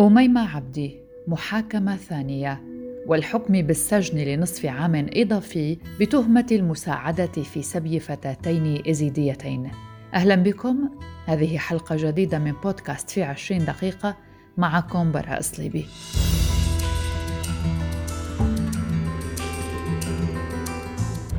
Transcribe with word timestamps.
أميمة 0.00 0.56
عبدي 0.56 1.00
محاكمة 1.26 1.96
ثانية. 1.96 2.62
والحكم 3.06 3.62
بالسجن 3.62 4.18
لنصف 4.18 4.66
عام 4.66 5.06
إضافي 5.12 5.78
بتهمة 6.00 6.46
المساعدة 6.52 7.26
في 7.26 7.62
سبي 7.62 8.00
فتاتين 8.00 8.82
إزيديتين. 8.88 9.70
أهلا 10.14 10.34
بكم. 10.34 10.90
هذه 11.26 11.58
حلقة 11.58 11.96
جديدة 11.98 12.38
من 12.38 12.52
بودكاست 12.52 13.10
في 13.10 13.22
عشرين 13.22 13.64
دقيقة. 13.64 14.16
معكم 14.56 15.12
براء 15.12 15.40
صليبي 15.40 15.86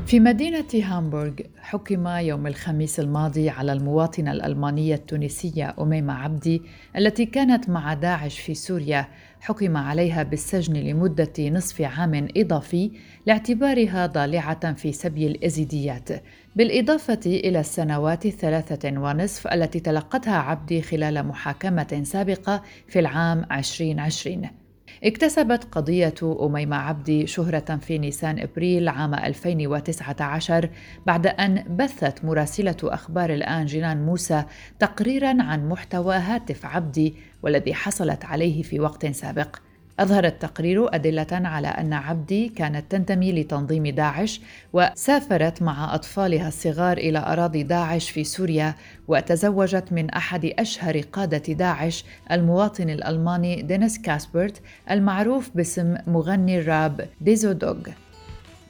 في 0.09 0.19
مدينة 0.19 0.65
هامبورغ 0.73 1.33
حكم 1.57 2.07
يوم 2.07 2.47
الخميس 2.47 2.99
الماضي 2.99 3.49
على 3.49 3.73
المواطنة 3.73 4.31
الألمانية 4.31 4.95
التونسية 4.95 5.75
أميمة 5.79 6.13
عبدي 6.13 6.61
التي 6.97 7.25
كانت 7.25 7.69
مع 7.69 7.93
داعش 7.93 8.39
في 8.39 8.53
سوريا. 8.53 9.07
حكم 9.41 9.77
عليها 9.77 10.23
بالسجن 10.23 10.73
لمدة 10.73 11.33
نصف 11.39 11.81
عام 11.81 12.27
إضافي 12.37 12.91
لاعتبارها 13.25 14.05
ضالعة 14.05 14.73
في 14.73 14.91
سبي 14.91 15.27
الإزيديات. 15.27 16.09
بالإضافة 16.55 17.19
إلى 17.25 17.59
السنوات 17.59 18.25
الثلاثة 18.25 18.99
ونصف 18.99 19.47
التي 19.47 19.79
تلقتها 19.79 20.37
عبدي 20.37 20.81
خلال 20.81 21.27
محاكمة 21.27 22.01
سابقة 22.03 22.63
في 22.87 22.99
العام 22.99 23.45
2020 23.51 24.58
اكتسبت 25.03 25.63
قضية 25.63 26.13
أميمة 26.41 26.75
عبدي 26.75 27.27
شهرة 27.27 27.75
في 27.75 27.97
نيسان 27.97 28.39
إبريل 28.39 28.89
عام 28.89 29.13
2019 29.13 30.69
بعد 31.05 31.27
أن 31.27 31.77
بثت 31.77 32.25
مراسلة 32.25 32.77
أخبار 32.83 33.33
الآن 33.33 33.65
جنان 33.65 34.05
موسى 34.05 34.43
تقريرا 34.79 35.43
عن 35.43 35.69
محتوى 35.69 36.15
هاتف 36.15 36.65
عبدي 36.65 37.15
والذي 37.43 37.73
حصلت 37.73 38.25
عليه 38.25 38.63
في 38.63 38.79
وقت 38.79 39.05
سابق. 39.05 39.55
أظهر 39.99 40.23
التقرير 40.23 40.95
أدلة 40.95 41.27
على 41.31 41.67
أن 41.67 41.93
عبدي 41.93 42.49
كانت 42.49 42.91
تنتمي 42.91 43.31
لتنظيم 43.31 43.87
داعش 43.87 44.41
وسافرت 44.73 45.61
مع 45.61 45.95
أطفالها 45.95 46.47
الصغار 46.47 46.97
إلى 46.97 47.19
أراضي 47.19 47.63
داعش 47.63 48.09
في 48.09 48.23
سوريا 48.23 48.75
وتزوجت 49.07 49.93
من 49.93 50.09
أحد 50.09 50.45
أشهر 50.45 50.99
قادة 50.99 51.53
داعش 51.53 52.05
المواطن 52.31 52.89
الألماني 52.89 53.61
دينيس 53.61 53.97
كاسبرت 53.97 54.61
المعروف 54.91 55.49
باسم 55.55 55.95
مغني 56.07 56.59
الراب 56.59 57.07
ديزو 57.21 57.51
دوغ 57.51 57.77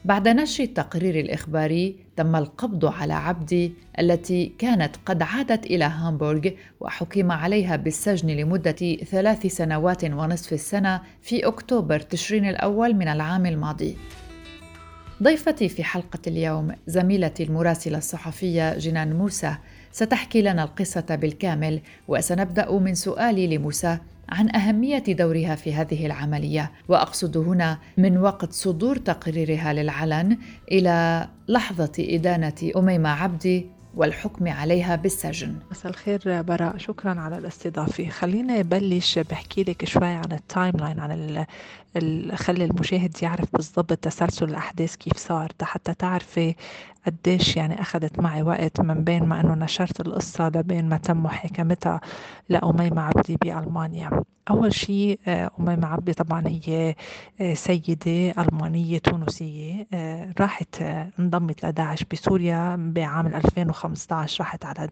بعد 0.09 0.27
نشر 0.27 0.63
التقرير 0.63 1.19
الإخباري 1.19 1.95
تم 2.15 2.35
القبض 2.35 2.85
على 2.85 3.13
عبدي 3.13 3.73
التي 3.99 4.53
كانت 4.57 4.95
قد 5.05 5.21
عادت 5.21 5.65
إلى 5.65 5.85
هامبورغ 5.85 6.49
وحكم 6.79 7.31
عليها 7.31 7.75
بالسجن 7.75 8.29
لمدة 8.29 8.95
ثلاث 8.95 9.47
سنوات 9.47 10.03
ونصف 10.05 10.53
السنة 10.53 11.01
في 11.21 11.47
أكتوبر 11.47 11.99
تشرين 11.99 12.45
الأول 12.45 12.93
من 12.93 13.07
العام 13.07 13.45
الماضي. 13.45 13.97
ضيفتي 15.23 15.69
في 15.69 15.83
حلقة 15.83 16.19
اليوم 16.27 16.71
زميلتي 16.87 17.43
المراسلة 17.43 17.97
الصحفية 17.97 18.77
جنان 18.77 19.13
موسى 19.13 19.55
ستحكي 19.91 20.41
لنا 20.41 20.63
القصة 20.63 21.15
بالكامل 21.15 21.81
وسنبدأ 22.07 22.71
من 22.71 22.95
سؤالي 22.95 23.57
لموسى 23.57 23.97
عن 24.31 24.55
أهمية 24.55 25.03
دورها 25.07 25.55
في 25.55 25.73
هذه 25.73 26.05
العملية. 26.05 26.71
وأقصد 26.87 27.37
هنا 27.37 27.77
من 27.97 28.17
وقت 28.17 28.53
صدور 28.53 28.95
تقريرها 28.95 29.73
للعلن 29.73 30.37
إلى 30.71 31.27
لحظة 31.47 31.91
إدانة 31.99 32.71
أميمة 32.77 33.09
عبدي 33.09 33.67
والحكم 33.95 34.47
عليها 34.47 34.95
بالسجن. 34.95 35.55
مساء 35.71 35.91
الخير 35.91 36.41
براء 36.41 36.77
شكرا 36.77 37.19
على 37.19 37.37
الاستضافة. 37.37 38.09
خلينا 38.09 38.61
بلش 38.61 39.19
بحكي 39.19 39.63
لك 39.63 39.85
شوي 39.85 40.07
عن 40.07 40.31
ال 40.31 40.73
timeline 40.77 40.99
عن 40.99 41.11
خلي 42.35 42.65
المشاهد 42.65 43.23
يعرف 43.23 43.53
بالضبط 43.53 43.93
تسلسل 43.93 44.49
الأحداث 44.49 44.95
كيف 44.95 45.17
صار 45.17 45.51
حتى 45.61 45.93
تعرفي 45.93 46.55
قديش 47.05 47.57
يعني 47.57 47.81
أخذت 47.81 48.19
معي 48.19 48.41
وقت 48.41 48.81
من 48.81 49.03
بين 49.03 49.23
ما 49.23 49.41
أنه 49.41 49.53
نشرت 49.55 49.99
القصة 49.99 50.47
لبين 50.49 50.89
ما 50.89 50.97
تم 50.97 51.23
محاكمتها 51.23 52.01
لأميمة 52.49 53.01
عبدي 53.01 53.37
بألمانيا. 53.41 54.23
أول 54.49 54.73
شيء 54.73 55.19
آه، 55.27 55.51
أميمة 55.59 55.87
عبدي 55.87 56.13
طبعا 56.13 56.43
هي 56.47 56.95
آه، 57.41 57.53
سيدة 57.53 58.31
ألمانية 58.41 58.97
تونسية 58.97 59.87
آه، 59.93 60.33
راحت 60.39 60.81
انضمت 61.19 61.65
لداعش 61.65 62.03
بسوريا 62.11 62.75
بعام 62.93 63.27
2015 63.27 64.43
راحت 64.43 64.65
على 64.65 64.89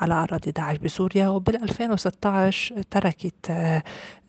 على 0.00 0.14
أراضي 0.14 0.50
داعش 0.50 0.76
بسوريا 0.76 1.28
وبال 1.28 1.62
2016 1.62 2.82
تركت 2.90 3.52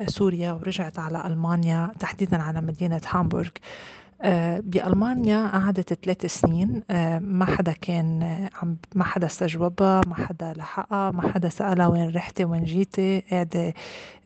سوريا 0.08 0.52
ورجعت 0.52 1.00
على 1.00 1.28
ألمانيا 1.28 1.92
تحديدا 1.97 2.41
على 2.44 2.62
مدينة 2.62 3.02
هامبورغ. 3.08 3.50
بألمانيا 4.60 5.48
قعدت 5.48 5.94
ثلاث 5.94 6.26
سنين 6.26 6.84
آه، 6.90 7.20
ما 7.20 7.46
حدا 7.46 7.72
كان 7.72 8.24
عم 8.62 8.78
ما 8.96 9.04
حدا 9.04 9.28
استجوبها 9.28 10.02
ما 10.08 10.16
حدا 10.16 10.54
لحقها 10.54 11.12
ما 11.12 11.32
حدا 11.32 11.50
سألها 11.50 11.88
وين 11.88 12.16
رحتي 12.16 12.46
وين 12.46 12.64
جيتي 12.64 13.24
قاعدة 13.32 13.74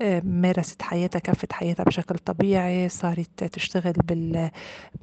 آه، 0.01 0.21
مارست 0.25 0.81
حياتها 0.81 1.19
كفت 1.19 1.53
حياتها 1.53 1.83
بشكل 1.83 2.17
طبيعي 2.17 2.89
صارت 2.89 3.43
تشتغل 3.43 3.93
بال 3.93 4.49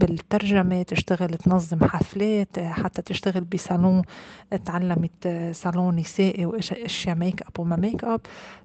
بالترجمة 0.01 0.83
تشتغل 0.83 1.29
تنظم 1.29 1.85
حفلات 1.89 2.59
حتى 2.59 3.03
تشتغل 3.03 3.45
بصالون 3.45 4.03
تعلمت 4.65 5.51
صالون 5.53 5.97
نسائي 5.97 6.47
واشياء 6.47 7.15
make 7.17 7.43
up 7.43 7.61
وما 7.61 7.77
make 7.77 8.05
up 8.05 8.21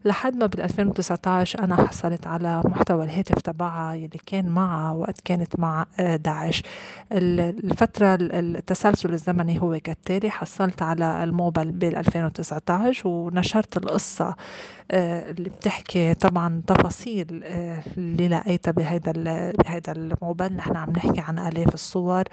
لحد 0.06 0.36
ما 0.36 0.46
بال 0.46 0.62
2019 0.62 1.64
أنا 1.64 1.88
حصلت 1.88 2.28
على 2.28 2.62
محتوى 2.66 3.06
الهاتف 3.06 3.42
تبعها 3.42 3.94
يلي 3.94 4.20
كان 4.26 4.50
معها 4.50 4.92
وقت 4.92 5.22
كانت 5.22 5.60
مع 5.60 5.86
داعش 6.18 6.63
الفترة 7.12 8.18
التسلسل 8.22 9.13
الزمني 9.13 9.62
هو 9.62 9.79
كالتالي. 9.79 10.29
حصلت 10.29 10.81
على 10.81 11.24
الموبايل 11.24 11.72
بال 11.72 11.96
2019 11.96 13.07
ونشرت 13.07 13.78
القصة 13.78 14.35
آه، 14.91 15.31
اللي 15.31 15.50
بتحكي 15.50 16.13
طبعا 16.13 16.62
تفاصيل 16.68 17.41
آه، 17.44 17.84
اللي 17.97 18.28
لقيتها 18.28 18.72
بهذا 18.72 19.12
بهذا 19.51 19.91
الموبل 19.91 20.53
نحن 20.53 20.75
عم 20.78 20.90
نحكي 20.91 21.22
عن 21.22 21.40
آلاف 21.40 21.74
الصور 21.74 22.24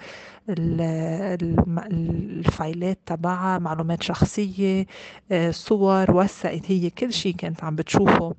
الفايلات 1.91 2.99
تبعها 3.05 3.59
معلومات 3.59 4.03
شخصية 4.03 4.85
آه، 5.31 5.51
صور 5.51 6.11
وثقت 6.11 6.61
هي 6.71 6.89
كل 6.89 7.13
شيء 7.13 7.35
كانت 7.35 7.63
عم 7.63 7.75
بتشوفه. 7.75 8.35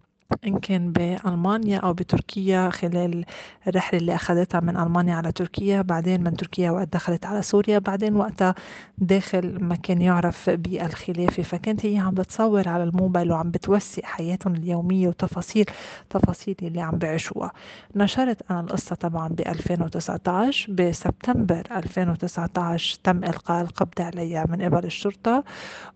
إن 0.47 0.59
كان 0.59 0.93
بألمانيا 0.93 1.79
أو 1.79 1.93
بتركيا 1.93 2.71
خلال 2.71 3.25
الرحلة 3.69 3.99
اللي 4.01 4.15
أخذتها 4.15 4.61
من 4.61 4.77
ألمانيا 4.77 5.15
على 5.15 5.33
تركيا 5.33 5.83
بعدين 5.83 6.25
من 6.25 6.37
تركيا 6.37 6.71
وقت 6.71 6.93
دخلت 6.93 7.27
على 7.27 7.43
سوريا 7.43 7.79
بعدين 7.79 8.17
وقتها 8.17 8.55
داخل 8.99 9.65
مكان 9.65 10.03
يعرف 10.03 10.51
بالخلافة. 10.51 11.43
فكانت 11.43 11.87
هي 11.87 11.99
عم 11.99 12.15
بتصور 12.15 12.69
على 12.69 12.85
الموبايل 12.85 13.33
وعم 13.33 13.51
بتوثق 13.51 14.05
حياتهم 14.05 14.55
اليومية 14.55 15.09
وتفاصيل 15.09 15.65
تفاصيل 16.11 16.57
اللي 16.63 16.81
عم 16.81 16.99
بعيشوها. 16.99 17.53
نشرت 17.97 18.51
أنا 18.51 18.61
القصة 18.61 18.97
طبعا 18.97 19.29
ب 19.29 19.41
2019 19.41 20.73
بسبتمبر 20.73 21.63
2019 21.71 22.99
تم 23.05 23.25
إلقاء 23.25 23.63
القبض 23.63 24.01
عليها 24.01 24.47
من 24.49 24.63
قبل 24.63 24.85
الشرطة 24.85 25.45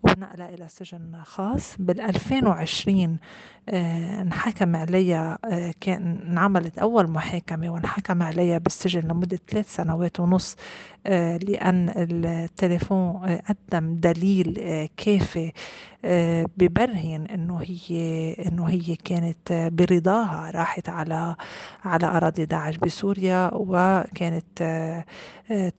ونقلها 0.03 0.49
إلى 0.49 0.67
سجن 0.69 1.11
خاص. 1.23 1.75
بال 1.79 2.01
2020 2.01 3.17
آه، 3.69 4.21
انحكم 4.27 4.75
عليها 4.75 5.37
آه، 5.45 5.73
كان 5.81 6.19
انعملت 6.29 6.77
أول 6.77 7.07
محاكمة 7.09 7.69
وانحكم 7.69 8.23
عليها 8.23 8.57
بالسجن 8.57 9.01
لمدة 9.01 9.39
ثلاث 9.49 9.75
سنوات 9.75 10.19
ونص. 10.19 10.55
لأن 11.09 11.89
التليفون 11.97 13.37
قدم 13.49 13.95
دليل 13.99 14.53
كافي 14.97 15.51
ببرهن 16.57 17.25
إنه 17.33 17.59
هي 17.63 18.33
إنه 18.47 18.65
هي 18.69 18.95
كانت 18.95 19.69
برضاها 19.73 20.51
راحت 20.51 20.89
على 20.89 21.35
على 21.85 22.05
أراضي 22.07 22.45
داعش 22.45 22.77
بسوريا 22.77 23.49
وكانت 23.53 24.45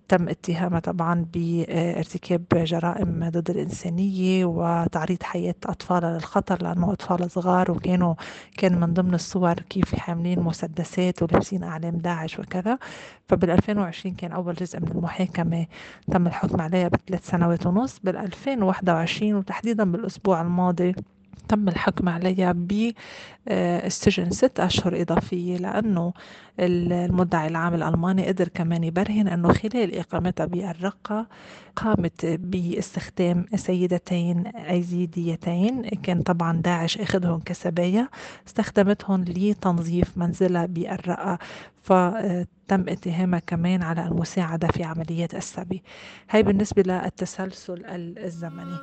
تم 0.09 0.29
اتهامها 0.29 0.81
طبعا 0.81 1.27
بارتكاب 1.35 2.45
جرائم 2.55 3.29
ضد 3.29 3.51
الإنسانية 3.51 4.45
وتعريض 4.45 5.23
حياة 5.23 5.55
اطفالها 5.67 6.15
للخطر 6.15 6.63
لأنه 6.63 6.93
أطفال 6.93 7.31
صغار 7.31 7.71
وكانوا 7.71 8.15
كان 8.59 8.81
من 8.81 8.95
ضمن 8.95 9.15
الصور 9.15 9.55
كيف 9.55 9.95
حاملين 9.95 10.41
مسدسات 10.41 11.23
ولابسين 11.23 11.63
أعلام 11.65 11.97
داعش 11.97 12.39
وكذا. 12.39 12.79
فبال 13.29 13.51
2020 13.51 14.15
كان 14.15 14.33
أول 14.33 14.55
جزء 14.55 14.81
من 14.81 14.89
المحاكمه 14.89 15.18
تم 16.11 16.27
الحكم 16.27 16.61
عليها 16.61 16.89
بثلاث 16.89 17.31
سنوات 17.31 17.67
ونص 17.67 17.99
بال 18.05 18.17
2021 18.17 19.35
وتحديدا 19.35 19.93
بالأسبوع 19.93 20.43
الماضي. 20.43 20.95
تم 21.49 21.69
الحكم 21.69 22.09
عليها 22.09 22.53
بالسجن 23.47 24.31
ست 24.31 24.61
أشهر 24.61 25.01
إضافية 25.01 25.57
لأنه 25.57 26.13
المدعي 26.61 27.49
العام 27.49 27.75
الألماني 27.75 28.27
قدر 28.27 28.49
كمان 28.49 28.85
يبرهن 28.85 29.29
أنه 29.29 29.53
خلال 29.53 29.99
إقامتها 29.99 30.47
بالرقة 30.47 31.27
قامت 31.77 32.27
باستخدام 32.27 33.45
سيدتين 33.55 34.47
أيزيديتين 34.47 35.83
كان 35.89 36.23
طبعا 36.23 36.53
داعش 36.65 36.99
أخذهم 36.99 37.41
كسبايا 37.41 38.09
استخدمتهم 38.49 39.25
لتنظيف 39.25 40.19
منزلها 40.19 40.67
بالرقة 40.67 41.39
فتم 41.83 42.89
اتهامها 42.89 43.39
كمان 43.39 43.83
على 43.83 44.07
المساعدة 44.07 44.69
في 44.69 44.85
عمليات 44.85 45.35
السبي. 45.35 45.83
هاي 46.31 46.43
بالنسبة 46.43 46.83
للتسلسل 46.83 47.85
الزمني. 48.19 48.79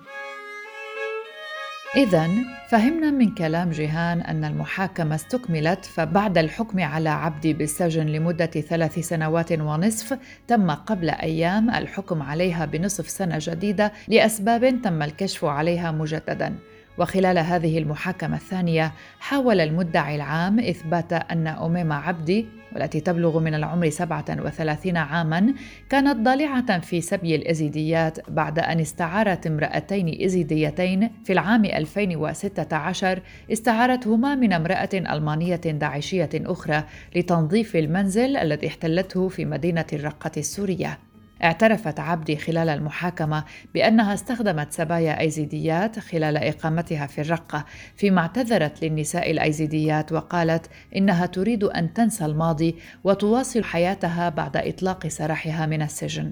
إذا 1.95 2.29
فهمنا 2.69 3.11
من 3.11 3.35
كلام 3.35 3.69
جيهان 3.69 4.21
أن 4.21 4.45
المحاكمة 4.45 5.15
استكملت 5.15 5.85
فبعد 5.85 6.37
الحكم 6.37 6.79
على 6.79 7.09
عبدي 7.09 7.53
بالسجن 7.53 8.05
لمدة 8.05 8.45
ثلاث 8.45 8.99
سنوات 8.99 9.51
ونصف 9.51 10.17
تم 10.47 10.71
قبل 10.71 11.09
أيام 11.09 11.69
الحكم 11.69 12.21
عليها 12.21 12.65
بنصف 12.65 13.09
سنة 13.09 13.37
جديدة 13.39 13.91
لأسباب 14.07 14.81
تم 14.81 15.01
الكشف 15.01 15.45
عليها 15.45 15.91
مجددا. 15.91 16.55
وخلال 16.97 17.37
هذه 17.37 17.77
المحاكمة 17.77 18.35
الثانية 18.35 18.91
حاول 19.19 19.61
المدعي 19.61 20.15
العام 20.15 20.59
إثبات 20.59 21.13
أن 21.13 21.47
أميمة 21.47 21.95
عبدي 21.95 22.45
والتي 22.75 22.99
تبلغ 22.99 23.39
من 23.39 23.55
العمر 23.55 23.89
37 23.89 24.97
عاما 24.97 25.53
كانت 25.89 26.17
ضالعة 26.17 26.79
في 26.79 27.01
سبي 27.01 27.35
الإزيديات 27.35 28.29
بعد 28.29 28.59
أن 28.59 28.79
استعارت 28.79 29.47
امرأتين 29.47 30.23
إزيديتين 30.25 31.09
في 31.23 31.33
العام 31.33 31.65
2016 31.65 33.21
استعارتهما 33.51 34.35
من 34.35 34.53
امرأة 34.53 34.89
ألمانية 34.93 35.55
داعشية 35.55 36.29
أخرى 36.35 36.83
لتنظيف 37.15 37.75
المنزل 37.75 38.37
الذي 38.37 38.67
احتلته 38.67 39.27
في 39.27 39.45
مدينة 39.45 39.85
الرقة 39.93 40.31
السورية. 40.37 40.99
اعترفت 41.45 41.99
عبدي 41.99 42.37
خلال 42.37 42.69
المحاكمة 42.69 43.43
بأنها 43.73 44.13
استخدمت 44.13 44.73
سبايا 44.73 45.19
أيزيديات 45.19 45.99
خلال 45.99 46.37
إقامتها 46.37 47.07
في 47.07 47.21
الرقة 47.21 47.65
فيما 47.95 48.21
اعتذرت 48.21 48.83
للنساء 48.83 49.31
الأيزيديات 49.31 50.11
وقالت 50.11 50.69
إنها 50.95 51.25
تريد 51.25 51.63
أن 51.63 51.93
تنسى 51.93 52.25
الماضي 52.25 52.75
وتواصل 53.03 53.63
حياتها 53.63 54.29
بعد 54.29 54.57
إطلاق 54.57 55.07
سراحها 55.07 55.65
من 55.65 55.81
السجن. 55.81 56.31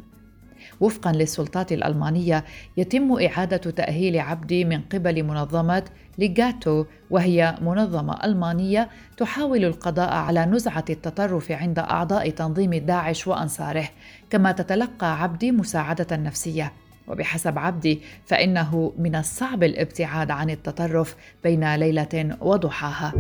وفقا 0.83 1.11
للسلطات 1.11 1.71
الألمانية 1.71 2.43
يتم 2.77 3.17
إعادة 3.25 3.57
تأهيل 3.57 4.19
عبدي 4.19 4.65
من 4.65 4.81
قبل 4.81 5.23
منظمة 5.23 5.83
ليغاتو 6.17 6.85
وهي 7.09 7.55
منظمة 7.61 8.19
ألمانية 8.23 8.89
تحاول 9.17 9.65
القضاء 9.65 10.13
على 10.13 10.45
نزعة 10.45 10.85
التطرف 10.89 11.51
عند 11.51 11.79
أعضاء 11.79 12.29
تنظيم 12.29 12.73
داعش 12.73 13.27
وأنصاره 13.27 13.89
كما 14.29 14.51
تتلقى 14.51 15.23
عبدي 15.23 15.51
مساعدة 15.51 16.17
نفسية. 16.17 16.73
وبحسب 17.07 17.59
عبدي 17.59 18.01
فإنه 18.25 18.93
من 18.97 19.15
الصعب 19.15 19.63
الابتعاد 19.63 20.31
عن 20.31 20.49
التطرف 20.49 21.15
بين 21.43 21.75
ليلة 21.75 22.37
وضحاها. 22.41 23.13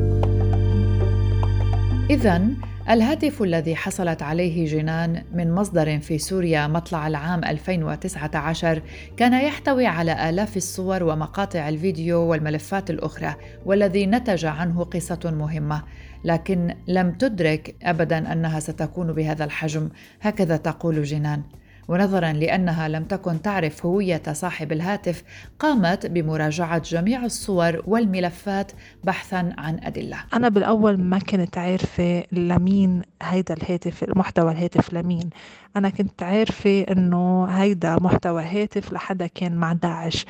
إذا 2.09 2.41
الهاتف 2.89 3.41
الذي 3.43 3.75
حصلت 3.75 4.21
عليه 4.21 4.65
جنان 4.65 5.23
من 5.33 5.51
مصدر 5.51 5.99
في 5.99 6.17
سوريا 6.17 6.67
مطلع 6.67 7.07
العام 7.07 7.43
2019 7.43 8.81
كان 9.17 9.33
يحتوي 9.33 9.85
على 9.85 10.29
آلاف 10.29 10.57
الصور 10.57 11.03
ومقاطع 11.03 11.69
الفيديو 11.69 12.19
والملفات 12.19 12.89
الأخرى 12.89 13.35
والذي 13.65 14.05
نتج 14.05 14.45
عنه 14.45 14.83
قصة 14.83 15.19
مهمة. 15.25 15.83
لكن 16.23 16.75
لم 16.87 17.11
تدرك 17.11 17.75
أبدا 17.83 18.33
أنها 18.33 18.59
ستكون 18.59 19.13
بهذا 19.13 19.43
الحجم. 19.45 19.89
هكذا 20.21 20.57
تقول 20.57 21.03
جنان. 21.03 21.43
ونظرا 21.87 22.33
لأنها 22.33 22.87
لم 22.87 23.03
تكن 23.03 23.41
تعرف 23.41 23.85
هوية 23.85 24.21
صاحب 24.31 24.71
الهاتف 24.71 25.23
قامت 25.59 26.05
بمراجعة 26.05 26.77
جميع 26.77 27.25
الصور 27.25 27.83
والملفات 27.87 28.71
بحثا 29.03 29.53
عن 29.57 29.79
أدلة. 29.83 30.17
أنا 30.33 30.49
بالأول 30.49 30.97
ما 30.97 31.19
كنت 31.19 31.57
عارفة 31.57 32.23
لمين 32.31 33.01
هيدا 33.21 33.53
الهاتف 33.53 34.05
محتوى 34.15 34.51
الهاتف 34.51 34.93
لمين. 34.93 35.29
أنا 35.77 35.89
كنت 35.89 36.23
عارفة 36.23 36.81
إنه 36.81 37.45
هيدا 37.45 37.95
محتوى 38.01 38.43
هاتف 38.43 38.93
لحدا 38.93 39.27
كان 39.27 39.55
مع 39.55 39.73
داعش. 39.73 40.25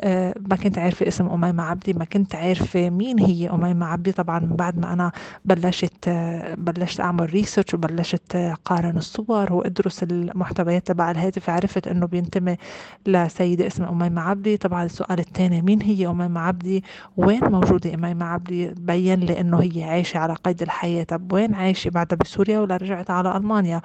آه، 0.00 0.34
ما 0.50 0.56
كنت 0.56 0.78
عارفة 0.78 1.08
اسم 1.08 1.26
أميمة 1.28 1.62
عبدي 1.62 1.92
ما 1.92 2.04
كنت 2.04 2.34
عارفة 2.34 2.90
مين 2.90 3.18
هي 3.18 3.50
أميمة 3.50 3.86
عبدي. 3.86 4.12
طبعا 4.12 4.38
من 4.38 4.56
بعد 4.56 4.78
ما 4.78 4.92
أنا 4.92 5.12
بلشت 5.44 6.08
بلشت 6.58 7.00
أعمل 7.00 7.32
research 7.32 7.74
وبلشت 7.74 8.36
قارن 8.64 8.96
الصور 8.96 9.52
وأدرس 9.52 10.02
المحتويات 10.02 10.86
تبع 10.86 11.10
الهاتف 11.10 11.50
عرفت 11.50 11.88
إنه 11.88 12.06
بينتمي 12.06 12.56
لسيدة 13.06 13.66
اسمها 13.66 13.90
أميمة 13.90 14.20
عبدي. 14.20 14.56
طبعا 14.56 14.84
السؤال 14.84 15.18
الثاني 15.18 15.62
مين 15.62 15.82
هي 15.82 16.06
أميمة 16.06 16.40
عبدي؟ 16.40 16.84
وين 17.16 17.44
موجودة 17.44 17.94
أميمة 17.94 18.24
عبدي؟ 18.26 18.68
بين 18.68 19.20
لي 19.20 19.40
إنه 19.40 19.58
هي 19.58 19.84
عايشة 19.84 20.18
على 20.18 20.34
قيد 20.34 20.62
الحياة. 20.62 21.04
طب 21.04 21.32
وين 21.32 21.54
عايشة؟ 21.54 21.90
بعدها 21.90 22.18
بسوريا 22.18 22.60
ولا 22.60 22.76
رجعت 22.76 23.10
على 23.10 23.36
ألمانيا؟ 23.36 23.80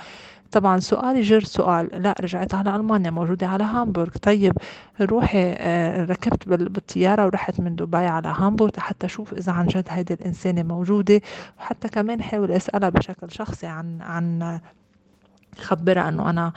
طبعا 0.52 0.80
سؤالي 1.04 1.22
جر 1.22 1.44
سؤال. 1.44 1.90
لا 2.04 2.16
رجعت 2.22 2.54
على 2.54 2.76
ألمانيا 2.76 3.10
موجودة 3.12 3.48
على 3.48 3.64
هامبورغ. 3.64 4.10
طيب 4.22 4.54
روحي 5.02 5.56
آه، 5.58 6.06
ركبت 6.06 6.50
بالطيارة 6.50 7.26
ورحت 7.26 7.60
من 7.60 7.76
دبي 7.76 7.98
على 7.98 8.34
هامبورغ 8.38 8.72
حتى 8.78 9.06
أشوف 9.06 9.34
إذا 9.34 9.52
عن 9.52 9.68
جد 9.68 9.86
هيدي 9.90 10.14
الإنسانة 10.14 10.64
موجودة. 10.64 11.22
وحتى 11.60 11.90
كمان 11.90 12.22
حاول 12.22 12.52
أسألها 12.52 12.90
بشكل 12.90 13.32
شخصي 13.32 13.68
عن 13.68 14.02
عن 14.02 14.60
خبرها 15.60 16.10
إنه 16.10 16.30
أنا 16.30 16.54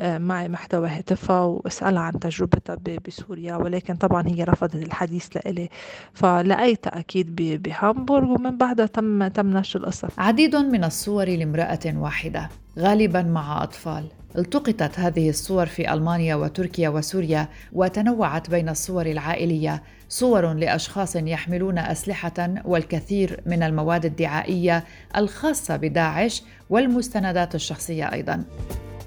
آه، 0.00 0.18
معي 0.18 0.48
محتوى 0.48 0.88
هاتفها 0.88 1.40
وأسألها 1.40 2.02
عن 2.02 2.18
تجربتها 2.18 2.76
بسوريا. 3.06 3.56
ولكن 3.56 3.94
طبعا 3.94 4.22
هي 4.26 4.44
رفضت 4.44 4.74
الحديث 4.74 5.28
لإلي. 5.36 5.68
فلقيتها 6.12 6.98
أكيد 6.98 7.36
بهامبورغ 7.62 8.28
ومن 8.30 8.56
بعدها 8.56 8.86
تم 8.86 9.28
تم 9.28 9.56
نشر 9.56 9.80
القصة. 9.80 10.08
عديد 10.18 10.56
من 10.56 10.84
الصور 10.84 11.24
لامرأة 11.24 11.80
واحدة. 11.86 12.48
غالبا 12.78 13.22
مع 13.22 13.62
أطفال. 13.62 14.04
التقطت 14.38 14.98
هذه 14.98 15.28
الصور 15.28 15.66
في 15.66 15.92
ألمانيا 15.92 16.34
وتركيا 16.34 16.88
وسوريا 16.88 17.48
وتنوعت 17.72 18.50
بين 18.50 18.68
الصور 18.68 19.06
العائلية. 19.06 19.82
صور 20.08 20.52
لأشخاص 20.52 21.16
يحملون 21.16 21.78
أسلحة 21.78 22.54
والكثير 22.64 23.40
من 23.46 23.62
المواد 23.62 24.04
الدعائية 24.04 24.84
الخاصة 25.16 25.76
بداعش 25.76 26.42
والمستندات 26.70 27.54
الشخصية 27.54 28.12
أيضا. 28.12 28.44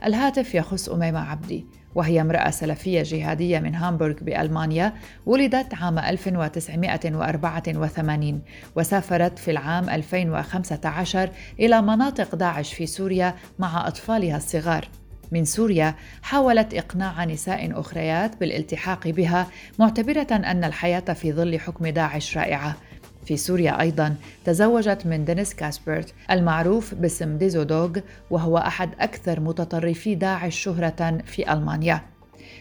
الهاتف 0.05 0.55
يخص 0.55 0.89
أميمة 0.89 1.19
عبدي. 1.19 1.65
وهي 1.95 2.21
امرأة 2.21 2.49
سلفية 2.49 3.03
جهادية 3.03 3.59
من 3.59 3.75
هامبورغ 3.75 4.15
بألمانيا 4.21 4.93
ولدت 5.25 5.73
عام 5.73 5.99
1984 5.99 8.41
وسافرت 8.75 9.39
في 9.39 9.51
العام 9.51 9.89
2015 9.89 11.29
إلى 11.59 11.81
مناطق 11.81 12.35
داعش 12.35 12.73
في 12.73 12.85
سوريا 12.85 13.35
مع 13.59 13.87
أطفالها 13.87 14.37
الصغار. 14.37 14.87
من 15.31 15.45
سوريا 15.45 15.95
حاولت 16.21 16.73
إقناع 16.73 17.25
نساء 17.25 17.79
أخريات 17.79 18.39
بالالتحاق 18.39 19.07
بها 19.07 19.47
معتبرة 19.79 20.27
أن 20.31 20.63
الحياة 20.63 20.99
في 20.99 21.33
ظل 21.33 21.59
حكم 21.59 21.87
داعش 21.87 22.37
رائعة. 22.37 22.75
في 23.25 23.37
سوريا 23.37 23.81
أيضا 23.81 24.15
تزوجت 24.45 25.05
من 25.05 25.25
دينيس 25.25 25.53
كاسبرت 25.53 26.13
المعروف 26.31 26.93
باسم 26.93 27.37
ديزودوغ 27.37 27.97
وهو 28.29 28.57
أحد 28.57 28.89
أكثر 28.99 29.39
متطرفي 29.39 30.15
داعش 30.15 30.55
شهرة 30.59 31.17
في 31.25 31.53
ألمانيا. 31.53 32.01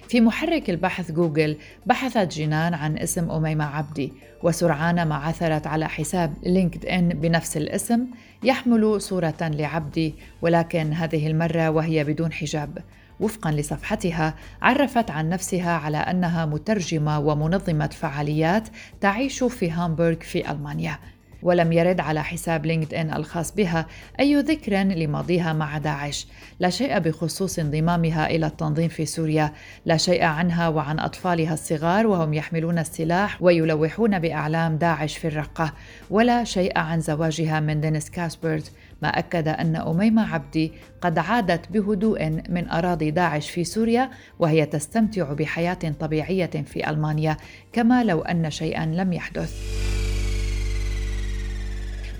في 0.09 0.21
محرك 0.21 0.71
البحث 0.71 1.11
جوجل 1.12 1.57
بحثت 1.87 2.35
جنان 2.35 2.75
عن 2.75 2.99
اسم 2.99 3.31
أميمة 3.31 3.64
عبدي 3.64 4.12
وسرعان 4.42 5.02
ما 5.02 5.14
عثرت 5.14 5.66
على 5.66 5.88
حساب 5.88 6.35
LinkedIn 6.43 7.09
بنفس 7.09 7.57
الاسم 7.57 8.07
يحمل 8.42 9.00
صورة 9.00 9.35
لعبدي 9.40 10.14
ولكن 10.42 10.92
هذه 10.92 11.26
المرة 11.26 11.71
وهي 11.71 12.04
بدون 12.04 12.33
حجاب. 12.33 12.78
وفقا 13.21 13.50
لصفحتها 13.50 14.35
عرفت 14.62 15.11
عن 15.11 15.28
نفسها 15.28 15.73
على 15.73 15.99
أنها 15.99 16.47
مترجمة 16.47 17.21
ومنظمة 17.21 17.87
فعاليات 17.87 18.69
تعيش 19.00 19.45
في 19.45 19.71
هامبورغ 19.71 20.16
في 20.21 20.50
ألمانيا. 20.50 20.99
ولم 21.43 21.73
يرد 21.73 22.01
على 22.01 22.25
حساب 22.25 22.67
لينكد 22.67 22.95
إن 22.95 23.15
الخاص 23.15 23.55
بها 23.55 23.87
أي 24.21 24.37
ذكر 24.37 24.75
لماضيها 24.75 25.53
مع 25.53 25.79
داعش. 25.79 26.27
لا 26.61 26.71
شيء 26.71 26.99
بخصوص 26.99 27.59
انضمامها 27.59 28.27
إلى 28.27 28.47
التنظيم 28.47 28.89
في 28.89 29.07
سوريا. 29.07 29.53
لا 29.87 29.97
شيء 29.97 30.25
عنها 30.25 30.69
وعن 30.69 30.99
أطفالها 30.99 31.55
الصغار 31.55 32.07
وهم 32.07 32.35
يحملون 32.35 32.79
السلاح 32.79 33.43
ويلوحون 33.43 34.19
بأعلام 34.19 34.77
داعش 34.77 35.17
في 35.17 35.29
الرقة. 35.29 35.73
ولا 36.11 36.45
شيء 36.45 36.79
عن 36.79 37.01
زواجها 37.01 37.61
من 37.61 37.81
دينيس 37.81 38.11
كاسبرت. 38.11 38.73
ما 39.03 39.09
أكد 39.09 39.49
أن 39.49 39.77
أميمة 39.77 40.35
عبدي 40.35 40.73
قد 41.01 41.19
عادت 41.19 41.73
بهدوء 41.73 42.31
من 42.49 42.69
أراضي 42.69 43.11
داعش 43.11 43.51
في 43.51 43.65
سوريا 43.65 44.11
وهي 44.39 44.67
تستمتع 44.67 45.33
بحياة 45.33 45.79
طبيعية 46.01 46.47
في 46.47 46.91
ألمانيا 46.91 47.37
كما 47.73 48.05
لو 48.05 48.21
أن 48.21 48.51
شيئا 48.51 48.87
لم 48.87 49.13
يحدث. 49.13 50.02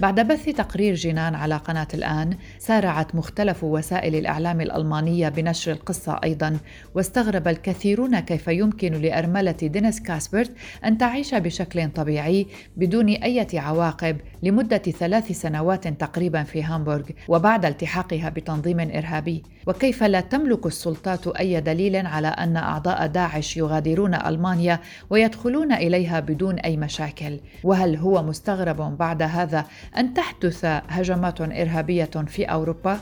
بعد 0.03 0.21
بث 0.29 0.49
تقرير 0.49 0.95
جنان 0.95 1.35
على 1.35 1.57
قناة 1.57 1.89
الآن 1.95 2.37
سارعت 2.67 3.15
مختلف 3.15 3.65
وسائل 3.65 4.15
الإعلام 4.15 4.61
الألمانية 4.61 5.29
بنشر 5.29 5.73
القصة 5.73 6.21
أيضا. 6.25 6.59
واستغرب 6.95 7.49
الكثيرون 7.49 8.21
كيف 8.21 8.49
يمكن 8.49 8.93
لأرملة 8.93 9.53
دينيس 9.53 10.01
كاسبرت 10.01 10.51
أن 10.85 10.99
تعيش 10.99 11.35
بشكل 11.35 11.91
طبيعي 11.91 12.47
بدون 12.77 13.09
أي 13.09 13.47
عواقب 13.55 14.17
لمدة 14.43 14.79
ثلاث 14.79 15.33
سنوات 15.33 15.89
تقريبا 15.89 16.43
في 16.43 16.63
هامبورغ 16.63 17.03
وبعد 17.29 17.65
التحاقها 17.65 18.29
بتنظيم 18.29 18.81
إرهابي. 18.81 19.43
وكيف 19.67 20.03
لا 20.03 20.21
تملك 20.21 20.67
السلطات 20.67 21.27
أي 21.29 21.61
دليل 21.61 22.07
على 22.07 22.29
أن 22.29 22.57
أعضاء 22.57 23.07
داعش 23.07 23.57
يغادرون 23.57 24.15
ألمانيا 24.15 24.81
ويدخلون 25.11 25.73
إليها 25.73 26.21
بدون 26.21 26.59
أي 26.59 26.77
مشاكل؟ 26.77 27.41
وهل 27.65 27.97
هو 27.97 28.23
مستغرب 28.23 28.99
بعد 28.99 29.23
هذا 29.23 29.65
أن 29.97 30.15
تحدث 30.15 30.65
هجمات 30.65 31.41
إرهابية 31.41 32.11
في 32.27 32.52
أوروبا؟ 32.53 32.99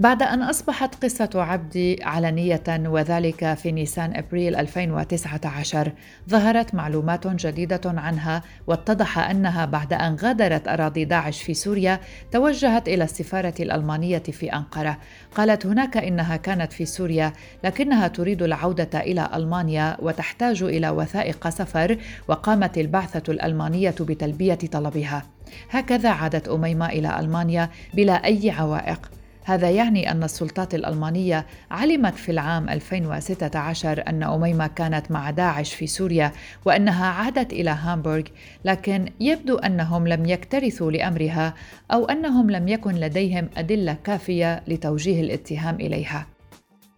بعد 0.00 0.22
أن 0.22 0.42
أصبحت 0.42 1.04
قصة 1.04 1.30
عبدي 1.34 2.02
علنية 2.02 2.62
وذلك 2.68 3.54
في 3.54 3.72
نيسان 3.72 4.16
أبريل 4.16 4.56
2019 4.56 5.92
ظهرت 6.28 6.74
معلومات 6.74 7.26
جديدة 7.26 7.80
عنها 7.84 8.42
واتضح 8.66 9.18
أنها 9.18 9.64
بعد 9.64 9.92
أن 9.92 10.14
غادرت 10.14 10.68
أراضي 10.68 11.04
داعش 11.04 11.42
في 11.42 11.54
سوريا 11.54 12.00
توجهت 12.32 12.88
إلى 12.88 13.04
السفارة 13.04 13.54
الألمانية 13.60 14.18
في 14.18 14.52
أنقرة. 14.52 14.98
قالت 15.34 15.66
هناك 15.66 15.96
إنها 15.96 16.36
كانت 16.36 16.72
في 16.72 16.84
سوريا 16.84 17.32
لكنها 17.64 18.08
تريد 18.08 18.42
العودة 18.42 19.00
إلى 19.00 19.30
ألمانيا 19.34 19.96
وتحتاج 19.98 20.62
إلى 20.62 20.90
وثائق 20.90 21.48
سفر 21.48 21.98
وقامت 22.28 22.78
البعثة 22.78 23.32
الألمانية 23.32 23.94
بتلبية 24.00 24.58
طلبها. 24.72 25.22
هكذا 25.70 26.10
عادت 26.10 26.48
أميمة 26.48 26.86
إلى 26.86 27.20
ألمانيا 27.20 27.70
بلا 27.94 28.24
أي 28.24 28.50
عوائق. 28.50 29.19
هذا 29.44 29.70
يعني 29.70 30.10
أن 30.10 30.22
السلطات 30.24 30.74
الألمانية 30.74 31.46
علمت 31.70 32.14
في 32.14 32.32
العام 32.32 32.68
2016 32.68 34.04
أن 34.08 34.22
أميمة 34.22 34.66
كانت 34.66 35.10
مع 35.10 35.30
داعش 35.30 35.74
في 35.74 35.86
سوريا 35.86 36.32
وأنها 36.64 37.06
عادت 37.06 37.52
إلى 37.52 37.70
هامبورغ، 37.70 38.24
لكن 38.64 39.08
يبدو 39.20 39.56
أنهم 39.56 40.08
لم 40.08 40.26
يكترثوا 40.26 40.90
لأمرها 40.90 41.54
أو 41.92 42.04
أنهم 42.04 42.50
لم 42.50 42.68
يكن 42.68 42.94
لديهم 42.94 43.48
أدلة 43.56 43.96
كافية 44.04 44.62
لتوجيه 44.68 45.20
الاتهام 45.20 45.74
إليها. 45.74 46.26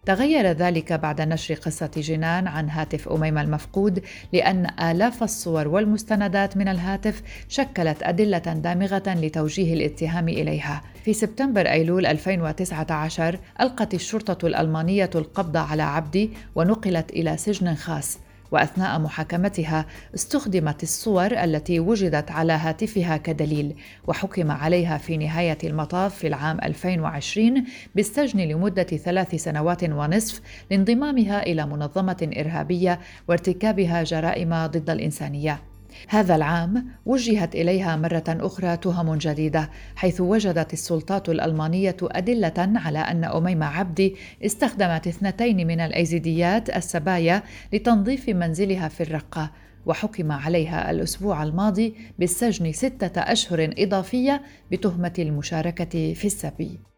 تغير 0.05 0.47
ذلك 0.47 0.93
بعد 0.93 1.21
نشر 1.21 1.53
قصة 1.53 1.91
جنان 1.97 2.47
عن 2.47 2.69
هاتف 2.69 3.09
أميمة 3.09 3.41
المفقود 3.41 4.03
لأن 4.33 4.67
آلاف 4.79 5.23
الصور 5.23 5.67
والمستندات 5.67 6.57
من 6.57 6.67
الهاتف 6.67 7.21
شكلت 7.49 8.03
أدلة 8.03 8.37
دامغة 8.37 9.03
لتوجيه 9.07 9.73
الاتهام 9.73 10.29
إليها. 10.29 10.81
في 11.05 11.13
سبتمبر 11.13 11.67
أيلول 11.67 12.05
2019 12.05 13.39
ألقت 13.61 13.93
الشرطة 13.93 14.47
الألمانية 14.47 15.09
القبض 15.15 15.57
على 15.57 15.83
عبدي 15.83 16.31
ونقلت 16.55 17.09
إلى 17.11 17.37
سجن 17.37 17.75
خاص. 17.75 18.19
وأثناء 18.53 18.99
محاكمتها 18.99 19.85
استخدمت 20.15 20.83
الصور 20.83 21.43
التي 21.43 21.79
وجدت 21.79 22.31
على 22.31 22.53
هاتفها 22.53 23.17
كدليل 23.17 23.75
وحكم 24.07 24.51
عليها 24.51 24.97
في 24.97 25.17
نهاية 25.17 25.57
المطاف 25.63 26.15
في 26.15 26.27
العام 26.27 26.59
2020 26.63 27.63
بالسجن 27.95 28.39
لمدة 28.39 28.83
ثلاث 28.83 29.35
سنوات 29.35 29.83
ونصف 29.83 30.41
لانضمامها 30.71 31.43
إلى 31.43 31.65
منظمة 31.65 32.31
إرهابية 32.37 32.99
وارتكابها 33.27 34.03
جرائم 34.03 34.65
ضد 34.65 34.89
الإنسانية. 34.89 35.72
هذا 36.07 36.35
العام 36.35 36.87
وجهت 37.05 37.55
إليها 37.55 37.95
مرة 37.95 38.23
أخرى 38.27 38.77
تهم 38.77 39.15
جديدة 39.15 39.69
حيث 39.95 40.21
وجدت 40.21 40.73
السلطات 40.73 41.29
الألمانية 41.29 41.97
أدلة 42.01 42.53
على 42.57 42.99
أن 42.99 43.23
أميمة 43.23 43.65
عبدي 43.65 44.15
استخدمت 44.45 45.07
اثنتين 45.07 45.67
من 45.67 45.79
الأيزيديات 45.79 46.69
السبايا 46.69 47.43
لتنظيف 47.73 48.29
منزلها 48.29 48.87
في 48.87 49.03
الرقة 49.03 49.51
وحكم 49.85 50.31
عليها 50.31 50.91
الأسبوع 50.91 51.43
الماضي 51.43 51.95
بالسجن 52.19 52.71
ستة 52.71 53.21
أشهر 53.21 53.73
إضافية 53.77 54.41
بتهمة 54.71 55.13
المشاركة 55.19 56.13
في 56.13 56.25
السبي. 56.25 56.92